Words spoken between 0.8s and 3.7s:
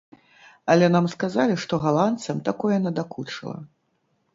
нам сказалі, што галандцам такое надакучыла.